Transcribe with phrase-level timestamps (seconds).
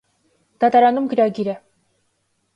[0.65, 1.57] -Դատարանում գրագիր է: